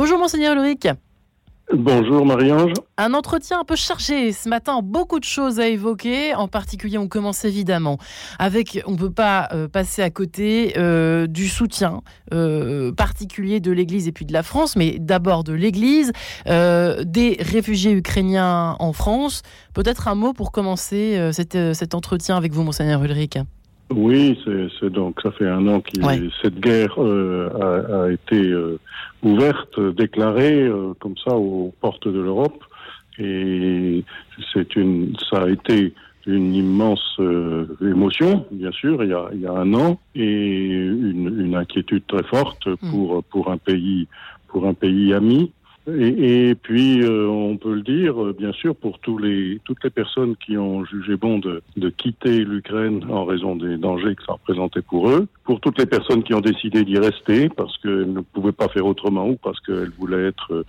Bonjour 0.00 0.18
Monseigneur 0.18 0.54
Ulrich. 0.54 0.88
Bonjour 1.74 2.24
Marie-Ange. 2.24 2.72
Un 2.96 3.12
entretien 3.12 3.60
un 3.60 3.64
peu 3.64 3.76
chargé 3.76 4.32
ce 4.32 4.48
matin, 4.48 4.80
beaucoup 4.82 5.18
de 5.18 5.24
choses 5.24 5.60
à 5.60 5.68
évoquer. 5.68 6.34
En 6.34 6.48
particulier, 6.48 6.96
on 6.96 7.06
commence 7.06 7.44
évidemment 7.44 7.98
avec, 8.38 8.82
on 8.86 8.92
ne 8.92 8.96
peut 8.96 9.12
pas 9.12 9.50
euh, 9.52 9.68
passer 9.68 10.00
à 10.00 10.08
côté 10.08 10.72
euh, 10.78 11.26
du 11.26 11.48
soutien 11.48 12.00
euh, 12.32 12.92
particulier 12.92 13.60
de 13.60 13.72
l'Église 13.72 14.08
et 14.08 14.12
puis 14.12 14.24
de 14.24 14.32
la 14.32 14.42
France, 14.42 14.74
mais 14.74 14.96
d'abord 14.98 15.44
de 15.44 15.52
l'Église, 15.52 16.12
des 16.46 17.36
réfugiés 17.38 17.92
ukrainiens 17.92 18.76
en 18.78 18.94
France. 18.94 19.42
Peut-être 19.74 20.08
un 20.08 20.14
mot 20.14 20.32
pour 20.32 20.50
commencer 20.50 21.30
cet 21.34 21.94
entretien 21.94 22.38
avec 22.38 22.54
vous, 22.54 22.62
Monseigneur 22.62 23.04
Ulrich. 23.04 23.36
Oui, 23.90 24.38
c'est 24.80 24.90
donc 24.90 25.20
ça 25.20 25.32
fait 25.32 25.48
un 25.48 25.66
an 25.66 25.80
que 25.80 25.90
cette 26.42 26.60
guerre 26.60 26.96
a, 26.98 28.04
a, 28.04 28.10
été 28.10 28.54
ouverte, 29.22 29.80
déclarée 29.80 30.62
euh, 30.62 30.94
comme 31.00 31.16
ça 31.24 31.34
aux 31.34 31.72
portes 31.80 32.08
de 32.08 32.20
l'Europe. 32.20 32.62
Et 33.18 34.04
c'est 34.52 34.76
une, 34.76 35.14
ça 35.30 35.42
a 35.42 35.48
été 35.48 35.92
une 36.26 36.54
immense 36.54 37.16
euh, 37.18 37.66
émotion, 37.82 38.46
bien 38.50 38.72
sûr, 38.72 39.02
il 39.02 39.10
y, 39.10 39.12
a, 39.12 39.28
il 39.32 39.40
y 39.40 39.46
a 39.46 39.52
un 39.52 39.74
an, 39.74 39.98
et 40.14 40.24
une, 40.24 41.40
une 41.40 41.54
inquiétude 41.54 42.04
très 42.06 42.22
forte 42.24 42.66
hmm. 42.66 42.90
pour 42.90 43.24
pour 43.24 43.50
un 43.50 43.58
pays 43.58 44.06
pour 44.48 44.66
un 44.66 44.74
pays 44.74 45.12
ami. 45.12 45.52
Et, 45.88 46.50
et 46.50 46.54
puis, 46.54 47.02
euh, 47.02 47.26
on 47.26 47.56
peut 47.56 47.74
le 47.74 47.80
dire, 47.80 48.22
euh, 48.22 48.34
bien 48.36 48.52
sûr, 48.52 48.76
pour 48.76 48.98
tous 48.98 49.16
les, 49.16 49.60
toutes 49.64 49.82
les 49.82 49.90
personnes 49.90 50.36
qui 50.36 50.58
ont 50.58 50.84
jugé 50.84 51.16
bon 51.16 51.38
de, 51.38 51.62
quitter 51.96 52.44
l'Ukraine 52.44 53.04
en 53.10 53.24
raison 53.24 53.56
des 53.56 53.76
dangers 53.76 54.14
que 54.14 54.22
ça 54.24 54.34
représentait 54.34 54.82
pour 54.82 55.08
eux, 55.08 55.26
pour 55.44 55.60
toutes 55.60 55.78
les 55.78 55.86
personnes 55.86 56.22
qui 56.22 56.34
ont 56.34 56.40
décidé 56.40 56.84
d'y 56.84 56.98
rester 56.98 57.48
parce 57.48 57.76
qu'elles 57.78 58.12
ne 58.12 58.20
pouvaient 58.20 58.52
pas 58.52 58.68
faire 58.68 58.86
autrement 58.86 59.28
ou 59.28 59.36
parce 59.36 59.58
qu'elles 59.60 59.92
voulaient 59.98 60.28
être 60.28 60.52
euh, 60.52 60.64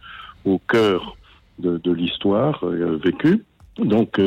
au 0.46 0.60
cœur 0.60 1.18
de, 1.60 1.78
de 1.78 1.92
l'histoire 1.92 2.66
vécue. 2.66 3.44
Donc, 3.78 4.20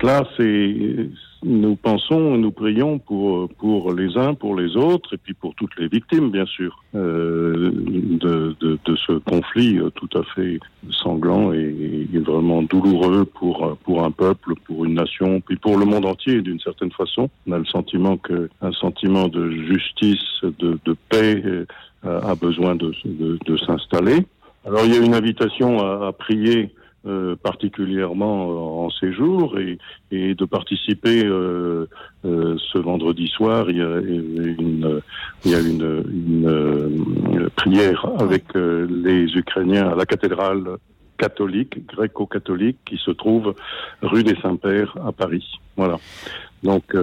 cela, 0.00 0.24
c'est 0.36 1.10
nous 1.42 1.76
pensons, 1.76 2.36
nous 2.36 2.50
prions 2.50 2.98
pour, 2.98 3.48
pour 3.54 3.94
les 3.94 4.16
uns, 4.18 4.34
pour 4.34 4.56
les 4.56 4.76
autres, 4.76 5.14
et 5.14 5.16
puis 5.16 5.32
pour 5.32 5.54
toutes 5.54 5.74
les 5.78 5.88
victimes, 5.88 6.30
bien 6.30 6.44
sûr, 6.44 6.82
euh, 6.94 7.70
de, 7.74 8.54
de, 8.60 8.78
de, 8.84 8.96
ce 8.96 9.12
conflit 9.12 9.78
euh, 9.78 9.90
tout 9.90 10.08
à 10.18 10.22
fait 10.34 10.60
sanglant 10.90 11.52
et, 11.52 12.06
et, 12.12 12.18
vraiment 12.18 12.62
douloureux 12.62 13.24
pour, 13.24 13.76
pour 13.84 14.04
un 14.04 14.10
peuple, 14.10 14.52
pour 14.66 14.84
une 14.84 14.94
nation, 14.94 15.40
puis 15.40 15.56
pour 15.56 15.78
le 15.78 15.86
monde 15.86 16.04
entier, 16.04 16.42
d'une 16.42 16.60
certaine 16.60 16.92
façon. 16.92 17.30
On 17.46 17.52
a 17.52 17.58
le 17.58 17.64
sentiment 17.64 18.18
que 18.18 18.50
un 18.60 18.72
sentiment 18.72 19.28
de 19.28 19.50
justice, 19.50 20.42
de, 20.42 20.78
de 20.84 20.96
paix 21.08 21.42
euh, 21.44 21.64
a 22.02 22.34
besoin 22.34 22.74
de, 22.74 22.92
de, 23.04 23.38
de 23.44 23.56
s'installer. 23.56 24.26
Alors 24.66 24.84
il 24.84 24.94
y 24.94 24.98
a 24.98 25.00
une 25.00 25.14
invitation 25.14 25.80
à, 25.80 26.08
à 26.08 26.12
prier 26.12 26.70
euh, 27.06 27.34
particulièrement 27.34 28.50
euh, 28.50 28.84
en 28.84 28.90
séjour 28.90 29.58
et, 29.58 29.78
et 30.10 30.34
de 30.34 30.44
participer 30.44 31.24
euh, 31.24 31.86
euh, 32.26 32.56
ce 32.72 32.78
vendredi 32.78 33.26
soir. 33.28 33.70
Il 33.70 33.78
y 33.78 33.82
a 33.82 33.98
une, 33.98 35.00
il 35.44 35.50
y 35.50 35.54
a 35.54 35.60
une, 35.60 36.04
une 36.12 37.48
prière 37.56 38.04
avec 38.18 38.44
les 38.54 39.24
Ukrainiens 39.34 39.88
à 39.88 39.94
la 39.94 40.04
cathédrale 40.04 40.76
catholique, 41.16 41.86
gréco-catholique, 41.86 42.78
qui 42.84 42.96
se 42.96 43.10
trouve 43.10 43.54
rue 44.02 44.24
des 44.24 44.36
Saints-Pères 44.42 44.96
à 45.06 45.12
Paris. 45.12 45.46
Voilà. 45.76 45.98
Donc 46.62 46.94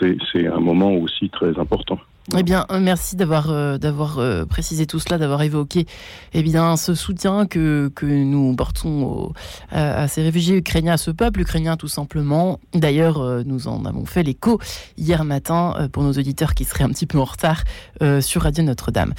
c'est 0.00 0.46
un 0.46 0.60
moment 0.60 0.94
aussi 0.94 1.30
très 1.30 1.56
important. 1.58 1.98
Eh 2.38 2.44
bien, 2.44 2.66
euh, 2.70 2.78
merci 2.78 3.16
d'avoir 3.16 3.50
euh, 3.50 3.78
euh, 3.82 4.46
précisé 4.46 4.86
tout 4.86 5.00
cela, 5.00 5.18
d'avoir 5.18 5.42
évoqué 5.42 5.86
eh 6.34 6.52
ce 6.76 6.94
soutien 6.94 7.46
que, 7.46 7.90
que 7.94 8.06
nous 8.06 8.54
portons 8.54 9.32
à, 9.70 10.06
ces 10.06 10.22
réfugiés 10.22 10.56
ukrainiens, 10.56 10.94
à 10.94 10.96
ce 10.98 11.10
peuple 11.10 11.40
ukrainien 11.40 11.76
tout 11.76 11.88
simplement. 11.88 12.60
D'ailleurs, 12.74 13.44
nous 13.44 13.66
en 13.68 13.84
avons 13.84 14.04
fait 14.04 14.22
l'écho 14.22 14.60
hier 14.96 15.24
matin 15.24 15.88
pour 15.92 16.02
nos 16.04 16.12
auditeurs 16.12 16.54
qui 16.54 16.64
seraient 16.64 16.84
un 16.84 16.90
petit 16.90 17.06
peu 17.06 17.18
en 17.18 17.24
retard 17.24 17.64
sur 18.20 18.42
Radio 18.42 18.62
Notre-Dame. 18.64 19.14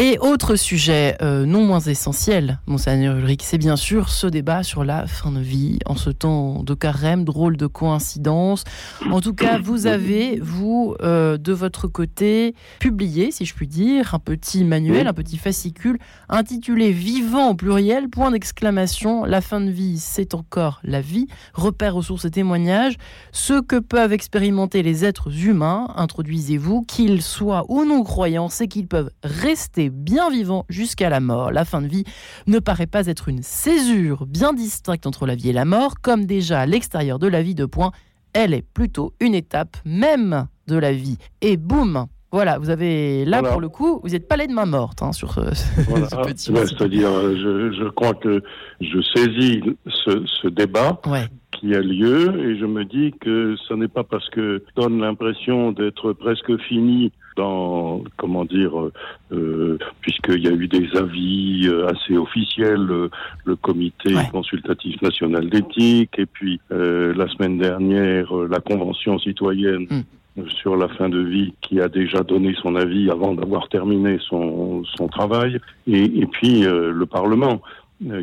Et 0.00 0.16
autre 0.20 0.54
sujet 0.54 1.16
euh, 1.22 1.44
non 1.44 1.64
moins 1.64 1.80
essentiel, 1.80 2.60
Monseigneur 2.66 3.16
Ulrich, 3.16 3.40
c'est 3.42 3.58
bien 3.58 3.74
sûr 3.74 4.10
ce 4.10 4.28
débat 4.28 4.62
sur 4.62 4.84
la 4.84 5.08
fin 5.08 5.32
de 5.32 5.40
vie. 5.40 5.80
En 5.86 5.96
ce 5.96 6.10
temps 6.10 6.62
de 6.62 6.72
carême, 6.74 7.24
drôle 7.24 7.56
de 7.56 7.66
coïncidence. 7.66 8.62
En 9.10 9.20
tout 9.20 9.34
cas, 9.34 9.58
vous 9.58 9.88
avez, 9.88 10.38
vous, 10.40 10.94
euh, 11.02 11.36
de 11.36 11.52
votre 11.52 11.88
côté, 11.88 12.54
publié, 12.78 13.32
si 13.32 13.44
je 13.44 13.52
puis 13.54 13.66
dire, 13.66 14.14
un 14.14 14.20
petit 14.20 14.62
manuel, 14.62 15.08
un 15.08 15.12
petit 15.12 15.36
fascicule 15.36 15.98
intitulé 16.28 16.92
Vivant 16.92 17.50
au 17.50 17.54
pluriel, 17.56 18.08
point 18.08 18.30
d'exclamation, 18.30 19.24
la 19.24 19.40
fin 19.40 19.60
de 19.60 19.70
vie, 19.70 19.98
c'est 19.98 20.32
encore 20.32 20.78
la 20.84 21.00
vie, 21.00 21.26
repère, 21.54 21.96
ressources 21.96 22.24
et 22.24 22.30
témoignages, 22.30 22.98
ce 23.32 23.60
que 23.60 23.80
peuvent 23.80 24.12
expérimenter 24.12 24.84
les 24.84 25.04
êtres 25.04 25.44
humains, 25.44 25.88
introduisez-vous, 25.96 26.82
qu'ils 26.82 27.20
soient 27.20 27.64
ou 27.68 27.84
non 27.84 28.04
croyants, 28.04 28.48
c'est 28.48 28.68
qu'ils 28.68 28.86
peuvent 28.86 29.10
rester 29.24 29.87
bien 29.90 30.30
vivant 30.30 30.64
jusqu'à 30.68 31.08
la 31.08 31.20
mort. 31.20 31.52
La 31.52 31.64
fin 31.64 31.82
de 31.82 31.88
vie 31.88 32.04
ne 32.46 32.58
paraît 32.58 32.86
pas 32.86 33.06
être 33.06 33.28
une 33.28 33.42
césure 33.42 34.26
bien 34.26 34.52
distincte 34.52 35.06
entre 35.06 35.26
la 35.26 35.34
vie 35.34 35.50
et 35.50 35.52
la 35.52 35.64
mort, 35.64 36.00
comme 36.00 36.26
déjà 36.26 36.60
à 36.60 36.66
l'extérieur 36.66 37.18
de 37.18 37.26
la 37.26 37.42
vie 37.42 37.54
de 37.54 37.66
point, 37.66 37.92
elle 38.32 38.54
est 38.54 38.62
plutôt 38.62 39.14
une 39.20 39.34
étape 39.34 39.76
même 39.84 40.46
de 40.66 40.76
la 40.76 40.92
vie. 40.92 41.18
Et 41.40 41.56
boum, 41.56 42.06
voilà, 42.30 42.58
vous 42.58 42.68
avez 42.68 43.24
là 43.24 43.42
pour 43.42 43.60
le 43.60 43.70
coup, 43.70 44.00
vous 44.02 44.10
n'êtes 44.10 44.28
pas 44.28 44.36
de 44.36 44.52
main 44.52 44.66
morte 44.66 45.02
hein, 45.02 45.12
sur 45.12 45.38
euh, 45.38 45.50
ce, 45.54 46.16
petit. 46.26 46.52
C'est-à-dire, 46.54 47.10
je, 47.10 47.72
je, 47.72 47.88
crois 47.88 48.14
que 48.14 48.42
je 48.80 49.00
saisis 49.14 49.62
ce, 49.86 50.24
ce 50.26 50.48
débat 50.48 51.00
qui 51.58 51.74
a 51.74 51.80
lieu 51.80 52.38
et 52.38 52.58
je 52.58 52.66
me 52.66 52.84
dis 52.84 53.12
que 53.20 53.56
ce 53.66 53.74
n'est 53.74 53.88
pas 53.88 54.04
parce 54.04 54.28
que 54.30 54.62
donne 54.76 55.00
l'impression 55.00 55.72
d'être 55.72 56.12
presque 56.12 56.56
fini 56.62 57.12
dans, 57.38 58.02
comment 58.16 58.44
dire, 58.44 58.78
euh, 58.78 58.92
euh 59.32 59.78
puisqu'il 60.00 60.42
y 60.44 60.48
a 60.48 60.52
eu 60.52 60.66
des 60.66 60.88
avis 60.96 61.68
euh, 61.68 61.86
assez 61.86 62.16
officiels, 62.16 62.84
le, 63.44 63.56
comité 63.56 64.14
consultatif 64.30 65.00
national 65.02 65.48
d'éthique, 65.48 66.18
et 66.18 66.26
puis 66.26 66.60
la 66.70 67.26
semaine 67.28 67.58
dernière, 67.58 68.32
la 68.34 68.60
convention 68.60 69.18
citoyenne. 69.18 69.86
Hmm. 69.90 70.48
sur 70.60 70.76
la 70.76 70.88
fin 70.96 71.08
de 71.08 71.18
vie 71.18 71.52
qui 71.62 71.80
a 71.80 71.88
déjà 71.88 72.22
donné 72.22 72.54
son 72.62 72.76
avis 72.76 73.10
avant 73.10 73.34
d'avoir 73.34 73.68
terminé 73.68 74.18
son, 74.20 74.84
son 74.96 75.08
travail, 75.08 75.58
et, 75.88 76.04
et 76.04 76.26
puis 76.26 76.60
le 76.62 77.06
Parlement 77.06 77.60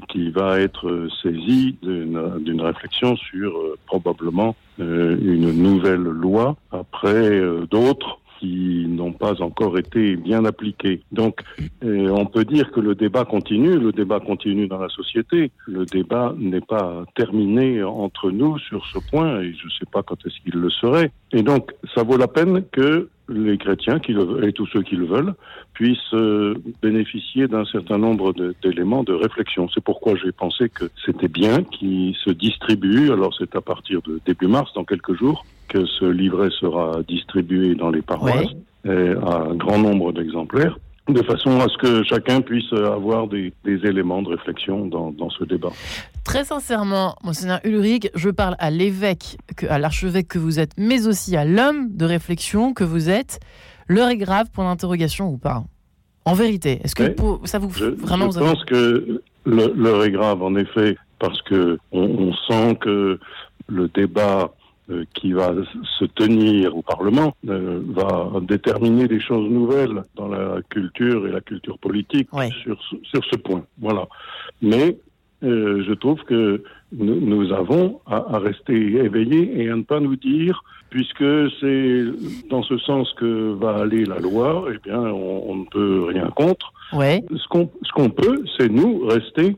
qui 0.08 0.30
va 0.30 0.60
être 0.62 1.10
saisi 1.22 1.76
d'une 1.82 2.62
réflexion 2.62 3.18
sur 3.18 3.52
probablement 3.86 4.56
une 4.80 5.52
nouvelle 5.52 6.08
loi 6.26 6.56
après 6.72 7.42
d'autres 7.70 8.20
qui 8.40 8.86
n'ont 8.88 9.14
pas 9.14 9.42
encore 9.42 9.78
été 9.78 10.16
bien 10.16 10.46
appliquées. 10.46 11.02
Donc, 11.12 11.42
euh, 11.84 12.10
on 12.10 12.26
peut 12.26 12.46
dire 12.46 12.72
que 12.72 12.80
le 12.80 12.96
débat 12.96 13.26
continue, 13.26 13.78
le 13.78 13.92
débat 13.92 14.20
continue 14.20 14.68
dans 14.68 14.80
la 14.80 14.90
société. 14.90 15.52
Le 15.68 15.86
débat 15.86 16.34
n'est 16.38 16.62
pas 16.62 17.06
terminé 17.16 17.84
entre 17.84 18.32
nous 18.32 18.58
sur 18.60 18.86
ce 18.88 19.00
point, 19.00 19.42
et 19.42 19.54
je 19.54 19.66
ne 19.66 19.72
sais 19.72 19.86
pas 19.92 20.04
quand 20.04 20.18
est-ce 20.26 20.40
qu'il 20.44 20.60
le 20.60 20.70
serait. 20.70 21.12
Et 21.32 21.44
donc, 21.44 21.72
ça 21.94 22.04
vaut 22.04 22.18
la 22.18 22.28
peine 22.28 22.64
que 22.72 23.10
les 23.30 23.58
chrétiens 23.58 24.00
qui 24.00 24.16
et 24.44 24.54
tous 24.54 24.68
ceux 24.68 24.84
qui 24.84 24.96
le 24.96 25.06
veulent 25.06 25.34
puissent 25.74 26.14
euh, 26.14 26.56
bénéficier 26.82 27.48
d'un 27.48 27.66
certain 27.66 27.98
nombre 27.98 28.34
d'éléments 28.62 29.04
de, 29.04 29.14
réflexion. 29.14 29.68
C'est 29.74 29.84
pourquoi 29.84 30.16
j'ai 30.16 30.32
pensé 30.32 30.70
que 30.70 30.86
c'était 31.06 31.28
bien 31.28 31.64
qu'ils 31.64 32.16
se 32.16 32.30
distribuent. 32.30 33.12
Alors 33.12 33.34
c'est 33.38 33.56
à 33.56 33.62
partir 33.62 34.02
de 34.04 34.20
début 34.26 34.48
mars, 34.48 34.72
dans 34.76 34.84
quelques 34.84 35.16
jours, 35.16 35.46
que 35.68 35.86
ce 35.86 36.06
livret 36.06 36.50
sera 36.60 37.02
distribué 37.08 37.76
dans 37.76 37.90
les 37.90 38.02
paroisses 38.02 38.56
à 38.86 38.90
un 38.90 39.56
grand 39.56 39.80
nombre 39.80 40.12
d'exemplaires 40.14 40.78
de 41.08 41.22
façon 41.22 41.60
à 41.60 41.68
ce 41.68 41.78
que 41.78 42.04
chacun 42.04 42.42
puisse 42.42 42.72
avoir 42.74 43.28
des, 43.28 43.54
éléments 43.66 44.22
de 44.24 44.30
réflexion 44.30 44.88
dans, 44.88 45.30
ce 45.30 45.44
débat. 45.44 45.70
Très 46.24 46.44
sincèrement, 46.44 47.16
Monseigneur 47.24 47.60
Ulrich, 47.64 48.10
je 48.16 48.30
parle 48.30 48.56
à 48.58 48.72
l'évêque, 48.72 49.38
à 49.70 49.78
l'archevêque 49.78 50.28
que 50.28 50.40
vous 50.40 50.60
êtes, 50.60 50.72
mais 50.78 51.08
aussi 51.08 51.36
à 51.36 51.46
l'homme 51.46 51.96
de 51.96 52.06
réflexion 52.06 52.74
que 52.74 52.84
vous 52.84 53.10
êtes. 53.10 53.40
L'heure 53.88 54.10
est 54.10 54.18
grave, 54.18 54.50
pour 54.52 54.64
l'interrogation 54.64 55.30
ou 55.30 55.38
pas? 55.38 55.64
En 56.26 56.34
vérité, 56.34 56.80
est-ce 56.84 56.96
que 56.96 57.16
ça 57.44 57.60
vous 57.60 57.72
je, 57.72 57.86
vraiment 57.86 58.32
Je 58.32 58.40
pense 58.40 58.66
que 58.66 59.22
l'heure 59.46 60.04
est 60.04 60.12
grave, 60.12 60.42
en 60.42 60.56
effet, 60.56 60.98
parce 61.20 61.40
que 61.44 61.78
on 61.92 62.34
sent 62.50 62.78
que 62.82 63.20
le 63.68 63.88
débat 63.90 64.52
qui 65.14 65.34
va 65.34 65.54
se 66.00 66.06
tenir 66.06 66.76
au 66.78 66.82
Parlement 66.82 67.36
euh, 67.50 67.82
va 67.88 68.32
déterminer 68.42 69.08
des 69.08 69.20
choses 69.20 69.50
nouvelles 69.50 70.04
dans 70.16 70.28
la 70.28 70.58
culture 70.70 71.28
et 71.28 71.32
la 71.32 71.42
culture 71.42 71.78
politique 71.80 72.30
sur, 72.64 72.80
sur 73.04 73.26
ce 73.26 73.36
point. 73.38 73.64
Voilà. 73.80 74.08
Mais 74.62 74.98
euh, 75.44 75.84
je 75.88 75.94
trouve 75.94 76.22
que 76.24 76.64
nous, 76.92 77.20
nous 77.20 77.54
avons 77.54 78.00
à, 78.06 78.36
à, 78.36 78.40
rester 78.40 78.74
éveillés 78.74 79.62
et 79.62 79.70
à 79.70 79.76
ne 79.76 79.84
pas 79.84 80.00
nous 80.00 80.16
dire, 80.16 80.64
puisque 80.90 81.26
c'est 81.60 82.06
dans 82.50 82.64
ce 82.64 82.78
sens 82.78 83.12
que 83.14 83.54
va 83.54 83.76
aller 83.76 84.06
la 84.06 84.20
loi, 84.20 84.66
eh 84.74 84.78
bien, 84.84 85.00
on, 85.00 85.50
on 85.50 85.56
ne 85.56 85.66
peut 85.66 86.06
rien 86.06 86.30
contre. 86.30 86.72
Ouais. 86.94 87.24
Ce 87.36 87.48
qu'on 87.50 87.70
ce 87.84 87.92
qu'on 87.92 88.10
peut, 88.10 88.44
c'est 88.58 88.70
nous 88.70 89.06
rester 89.06 89.56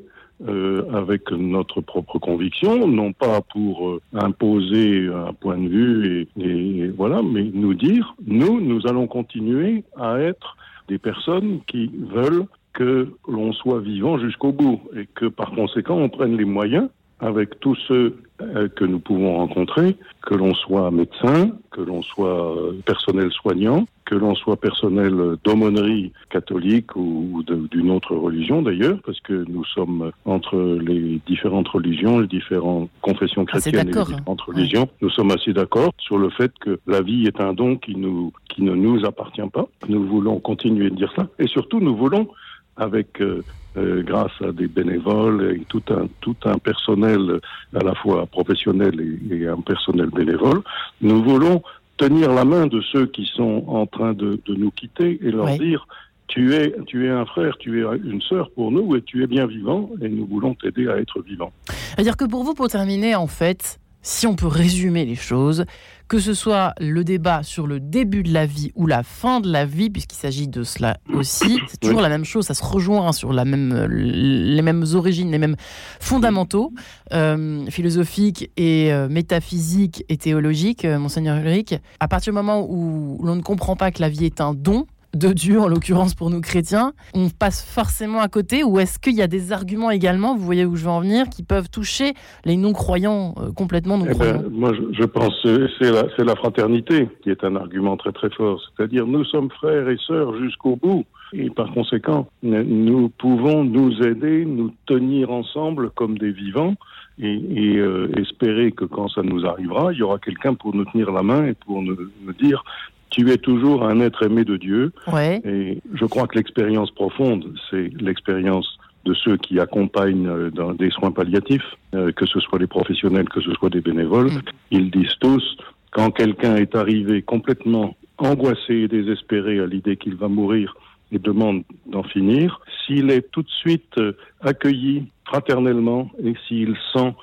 euh, 0.47 0.83
avec 0.93 1.31
notre 1.31 1.81
propre 1.81 2.19
conviction, 2.19 2.87
non 2.87 3.11
pas 3.11 3.41
pour 3.41 3.89
euh, 3.89 4.01
imposer 4.13 5.07
un 5.07 5.33
point 5.33 5.57
de 5.57 5.67
vue 5.67 6.27
et, 6.37 6.45
et, 6.45 6.87
voilà, 6.89 7.21
mais 7.23 7.49
nous 7.53 7.73
dire, 7.73 8.15
nous, 8.25 8.61
nous 8.61 8.85
allons 8.85 9.07
continuer 9.07 9.83
à 9.95 10.19
être 10.19 10.55
des 10.87 10.99
personnes 10.99 11.61
qui 11.67 11.91
veulent 12.13 12.45
que 12.73 13.11
l'on 13.27 13.51
soit 13.53 13.79
vivant 13.79 14.19
jusqu'au 14.19 14.51
bout 14.51 14.79
et 14.95 15.07
que 15.15 15.25
par 15.25 15.51
conséquent 15.51 15.97
on 15.97 16.09
prenne 16.09 16.37
les 16.37 16.45
moyens 16.45 16.87
avec 17.19 17.59
tous 17.59 17.75
ceux 17.87 18.17
euh, 18.41 18.67
que 18.69 18.85
nous 18.85 18.99
pouvons 18.99 19.37
rencontrer, 19.37 19.95
que 20.21 20.35
l'on 20.35 20.53
soit 20.53 20.91
médecin, 20.91 21.51
que 21.71 21.81
l'on 21.81 22.03
soit 22.03 22.55
euh, 22.55 22.73
personnel 22.85 23.31
soignant, 23.31 23.85
que 24.05 24.13
l'on 24.13 24.35
soit 24.35 24.57
personnel 24.57 25.35
d'aumônerie 25.43 26.13
catholique 26.29 26.95
ou 26.95 27.43
d'une 27.71 27.89
autre 27.89 28.15
religion 28.15 28.61
d'ailleurs, 28.61 28.99
parce 29.05 29.19
que 29.21 29.45
nous 29.49 29.65
sommes 29.65 30.11
entre 30.25 30.57
les 30.57 31.19
différentes 31.25 31.67
religions, 31.67 32.19
les 32.19 32.27
différentes 32.27 32.89
confessions 33.01 33.45
chrétiennes 33.45 33.89
et 33.89 33.91
les 33.91 34.03
différentes 34.03 34.41
religions, 34.41 34.87
nous 35.01 35.09
sommes 35.09 35.31
assez 35.31 35.51
d'accord 35.51 35.91
sur 35.97 36.19
le 36.19 36.29
fait 36.29 36.51
que 36.59 36.79
la 36.85 37.01
vie 37.01 37.25
est 37.25 37.41
un 37.41 37.53
don 37.53 37.75
qui, 37.75 37.95
nous, 37.95 38.31
qui 38.49 38.61
ne 38.61 38.75
nous 38.75 39.03
appartient 39.05 39.49
pas. 39.51 39.67
Nous 39.89 40.05
voulons 40.05 40.39
continuer 40.39 40.89
de 40.91 40.95
dire 40.95 41.11
ça, 41.15 41.27
et 41.39 41.47
surtout 41.47 41.79
nous 41.79 41.95
voulons 41.95 42.29
avec 42.77 43.21
euh, 43.21 43.43
euh, 43.77 44.03
grâce 44.03 44.31
à 44.41 44.51
des 44.51 44.67
bénévoles 44.67 45.57
et 45.57 45.63
tout 45.67 45.83
un, 45.89 46.07
tout 46.21 46.35
un 46.45 46.57
personnel 46.57 47.39
à 47.75 47.83
la 47.83 47.95
fois 47.95 48.25
professionnel 48.25 48.99
et, 49.31 49.47
un 49.47 49.61
personnel 49.61 50.09
bénévole, 50.09 50.61
nous 51.01 51.23
voulons 51.23 51.61
tenir 51.97 52.33
la 52.33 52.45
main 52.45 52.67
de 52.67 52.81
ceux 52.81 53.07
qui 53.07 53.25
sont 53.35 53.63
en 53.67 53.85
train 53.85 54.13
de, 54.13 54.39
de 54.45 54.55
nous 54.55 54.71
quitter 54.71 55.19
et 55.21 55.31
leur 55.31 55.57
dire 55.57 55.87
tu 56.27 56.53
es, 56.53 56.75
tu 56.85 57.07
es 57.07 57.09
un 57.09 57.25
frère, 57.25 57.57
tu 57.57 57.79
es 57.79 57.97
une 58.03 58.21
sœur 58.21 58.51
pour 58.51 58.71
nous 58.71 58.95
et 58.95 59.01
tu 59.01 59.23
es 59.23 59.27
bien 59.27 59.47
vivant 59.47 59.89
et 60.01 60.09
nous 60.09 60.25
voulons 60.25 60.55
t'aider 60.55 60.87
à 60.87 60.97
être 60.97 61.21
vivant. 61.21 61.51
C'est-à-dire 61.67 62.17
que 62.17 62.25
pour 62.25 62.43
vous, 62.43 62.53
pour 62.53 62.67
terminer, 62.67 63.15
en 63.15 63.27
fait, 63.27 63.79
si 64.01 64.27
on 64.27 64.35
peut 64.35 64.47
résumer 64.47 65.05
les 65.05 65.15
choses, 65.15 65.65
que 66.07 66.19
ce 66.19 66.33
soit 66.33 66.73
le 66.79 67.03
débat 67.03 67.43
sur 67.43 67.67
le 67.67 67.79
début 67.79 68.23
de 68.23 68.31
la 68.31 68.45
vie 68.45 68.71
ou 68.75 68.87
la 68.87 69.03
fin 69.03 69.39
de 69.39 69.51
la 69.51 69.65
vie, 69.65 69.89
puisqu'il 69.89 70.15
s'agit 70.15 70.47
de 70.47 70.63
cela 70.63 70.97
aussi, 71.13 71.59
c'est 71.67 71.79
toujours 71.79 72.01
la 72.01 72.09
même 72.09 72.25
chose, 72.25 72.45
ça 72.45 72.53
se 72.53 72.63
rejoint 72.63 73.11
sur 73.11 73.33
la 73.33 73.45
même, 73.45 73.87
les 73.89 74.61
mêmes 74.61 74.85
origines, 74.93 75.31
les 75.31 75.37
mêmes 75.37 75.55
fondamentaux 75.99 76.73
euh, 77.13 77.65
philosophiques 77.69 78.51
et 78.57 78.91
euh, 78.91 79.09
métaphysiques 79.09 80.05
et 80.09 80.17
théologiques, 80.17 80.85
euh, 80.85 80.99
monseigneur 80.99 81.37
Ulrich. 81.37 81.75
À 81.99 82.07
partir 82.07 82.31
du 82.31 82.35
moment 82.35 82.65
où 82.67 83.19
l'on 83.23 83.35
ne 83.35 83.41
comprend 83.41 83.75
pas 83.75 83.91
que 83.91 84.01
la 84.01 84.09
vie 84.09 84.25
est 84.25 84.41
un 84.41 84.53
don, 84.53 84.87
de 85.13 85.29
Dieu, 85.29 85.59
en 85.59 85.67
l'occurrence 85.67 86.13
pour 86.13 86.29
nous 86.29 86.41
chrétiens, 86.41 86.93
on 87.13 87.29
passe 87.29 87.63
forcément 87.63 88.19
à 88.19 88.27
côté 88.27 88.63
ou 88.63 88.79
est-ce 88.79 88.99
qu'il 88.99 89.13
y 89.13 89.21
a 89.21 89.27
des 89.27 89.51
arguments 89.51 89.91
également, 89.91 90.35
vous 90.35 90.43
voyez 90.43 90.65
où 90.65 90.75
je 90.75 90.83
veux 90.83 90.91
en 90.91 91.01
venir, 91.01 91.29
qui 91.29 91.43
peuvent 91.43 91.69
toucher 91.69 92.13
les 92.45 92.57
non-croyants, 92.57 93.35
euh, 93.37 93.51
complètement 93.51 93.97
non-croyants 93.97 94.41
eh 94.45 94.49
ben, 94.49 94.49
Moi, 94.51 94.73
je, 94.91 95.03
pense 95.03 95.41
que 95.43 95.67
c'est 95.79 95.91
la, 95.91 96.03
la, 96.17 96.35
fraternité 96.35 97.07
qui 97.23 97.29
est 97.29 97.43
un 97.43 97.55
argument 97.55 97.97
très 97.97 98.11
très 98.11 98.29
fort. 98.29 98.61
C'est-à-dire, 98.75 99.07
nous 99.07 99.23
sommes 99.25 99.49
frères 99.49 99.89
et 99.89 99.97
sœurs 100.05 100.37
jusqu'au 100.37 100.75
bout. 100.75 101.05
Et 101.33 101.49
par 101.49 101.73
conséquent, 101.73 102.27
nous 102.41 103.09
pouvons 103.09 103.65
nous 103.65 104.01
aider, 104.01 104.45
nous 104.45 104.71
tenir 104.85 105.29
ensemble 105.29 105.89
comme 105.89 106.17
des 106.17 106.31
vivants 106.31 106.75
et, 107.19 107.75
euh, 107.77 108.09
espérer 108.17 108.71
que 108.71 108.85
quand 108.85 109.09
ça 109.09 109.23
nous 109.23 109.45
arrivera, 109.45 109.91
il 109.91 109.99
y 109.99 110.03
aura 110.03 110.19
quelqu'un 110.19 110.53
pour 110.53 110.73
nous 110.73 110.85
tenir 110.85 111.11
la 111.11 111.23
main 111.23 111.45
et 111.47 111.53
pour 111.53 111.81
nous 111.81 111.97
dire 112.39 112.63
tu 113.09 113.31
es 113.31 113.37
toujours 113.37 113.83
un 113.83 113.99
être 113.99 114.23
aimé 114.23 114.43
de 114.43 114.57
Dieu. 114.57 114.91
Et 115.13 115.79
je 115.93 116.05
crois 116.05 116.27
que 116.27 116.35
l'expérience 116.35 116.91
profonde, 116.91 117.53
c'est 117.69 117.89
l'expérience 117.99 118.77
de 119.05 119.13
ceux 119.13 119.37
qui 119.37 119.59
accompagnent 119.59 120.27
euh, 120.27 120.51
dans 120.51 120.73
des 120.73 120.89
soins 120.91 121.11
palliatifs, 121.11 121.75
euh, 121.95 122.11
que 122.11 122.25
ce 122.25 122.39
soit 122.41 122.59
les 122.59 122.67
professionnels, 122.67 123.29
que 123.29 123.39
ce 123.41 123.51
soit 123.53 123.69
des 123.69 123.79
bénévoles. 123.79 124.27
Mm. 124.27 124.41
Ils 124.71 124.91
disent 124.91 125.15
tous, 125.21 125.57
quand 125.91 126.11
quelqu'un 126.11 126.57
est 126.57 126.75
arrivé 126.75 127.21
complètement 127.21 127.95
angoissé 128.17 128.73
et 128.73 128.87
désespéré 128.87 129.59
à 129.59 129.65
l'idée 129.65 129.95
qu'il 129.95 130.15
va 130.15 130.27
mourir 130.27 130.75
et 131.11 131.19
demande 131.19 131.63
d'en 131.85 132.03
finir, 132.03 132.59
s'il 132.85 133.09
est 133.09 133.31
tout 133.31 133.43
de 133.43 133.49
suite 133.49 133.97
euh, 133.97 134.11
accueilli 134.41 135.07
fraternellement 135.25 136.09
et 136.21 136.33
s'il 136.47 136.75
sent 136.93 137.13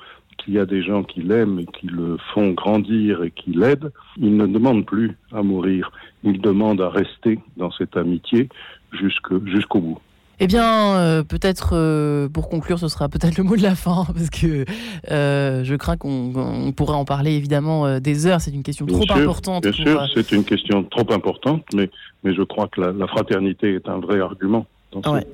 qu'il 0.45 0.53
y 0.53 0.59
a 0.59 0.65
des 0.65 0.83
gens 0.83 1.03
qui 1.03 1.21
l'aiment 1.21 1.59
et 1.59 1.65
qui 1.65 1.87
le 1.87 2.17
font 2.33 2.51
grandir 2.51 3.23
et 3.23 3.31
qui 3.31 3.51
l'aident, 3.51 3.91
il 4.17 4.37
ne 4.37 4.45
demande 4.45 4.85
plus 4.85 5.17
à 5.33 5.41
mourir, 5.41 5.91
il 6.23 6.39
demande 6.39 6.81
à 6.81 6.89
rester 6.89 7.39
dans 7.57 7.71
cette 7.71 7.97
amitié 7.97 8.47
jusqu'au 8.93 9.79
bout. 9.79 9.99
Eh 10.39 10.47
bien, 10.47 10.97
euh, 10.97 11.23
peut-être 11.23 11.69
euh, 11.73 12.27
pour 12.27 12.49
conclure, 12.49 12.77
ce 12.77 12.89
sera 12.89 13.07
peut-être 13.07 13.37
le 13.37 13.43
mot 13.43 13.55
de 13.55 13.63
la 13.63 13.75
fin, 13.75 14.05
parce 14.13 14.29
que 14.29 14.65
euh, 15.09 15.63
je 15.63 15.75
crains 15.75 15.97
qu'on 15.97 16.73
pourrait 16.75 16.95
en 16.95 17.05
parler 17.05 17.31
évidemment 17.31 17.99
des 17.99 18.27
heures. 18.27 18.41
C'est 18.41 18.51
une 18.51 18.63
question 18.63 18.85
trop 18.85 19.05
importante. 19.11 19.63
Bien 19.63 19.71
sûr, 19.71 20.05
c'est 20.13 20.31
une 20.31 20.43
question 20.43 20.83
trop 20.83 21.11
importante, 21.11 21.63
mais, 21.73 21.89
mais 22.23 22.35
je 22.35 22.43
crois 22.43 22.67
que 22.67 22.81
la 22.81 23.07
fraternité 23.07 23.75
est 23.75 23.87
un 23.87 23.99
vrai 23.99 24.19
argument. 24.19 24.65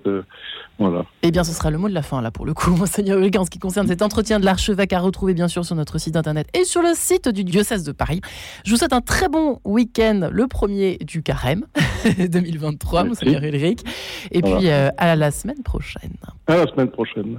Euh, 0.07 0.21
voilà. 0.79 1.05
Eh 1.21 1.31
bien, 1.31 1.43
ce 1.43 1.51
sera 1.53 1.69
le 1.69 1.77
mot 1.77 1.87
de 1.87 1.93
la 1.93 2.01
fin, 2.01 2.21
là, 2.21 2.31
pour 2.31 2.45
le 2.45 2.53
coup, 2.53 2.71
Monseigneur 2.75 3.19
Hulk, 3.19 3.35
en 3.35 3.45
ce 3.45 3.49
qui 3.49 3.59
concerne 3.59 3.87
cet 3.87 4.01
entretien 4.01 4.39
de 4.39 4.45
l'archevêque 4.45 4.93
à 4.93 4.99
retrouver, 4.99 5.33
bien 5.33 5.47
sûr, 5.47 5.65
sur 5.65 5.75
notre 5.75 5.97
site 5.99 6.15
internet 6.15 6.47
et 6.53 6.63
sur 6.63 6.81
le 6.81 6.93
site 6.95 7.29
du 7.29 7.43
diocèse 7.43 7.83
de 7.83 7.91
Paris. 7.91 8.21
Je 8.65 8.71
vous 8.71 8.77
souhaite 8.77 8.93
un 8.93 9.01
très 9.01 9.29
bon 9.29 9.59
week-end, 9.63 10.29
le 10.31 10.47
premier 10.47 10.97
du 10.97 11.21
carême 11.23 11.65
2023, 12.17 13.03
Monseigneur 13.03 13.43
Ulrich. 13.43 13.81
Et 14.31 14.41
puis, 14.41 14.69
euh, 14.69 14.89
à 14.97 15.15
la 15.15 15.31
semaine 15.31 15.61
prochaine. 15.63 16.13
À 16.47 16.57
la 16.57 16.67
semaine 16.67 16.89
prochaine. 16.89 17.25